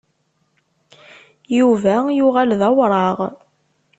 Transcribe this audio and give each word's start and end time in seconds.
Yuba 1.57 1.93
yuɣal 2.17 2.51
d 2.59 2.61
awraɣ. 2.69 3.17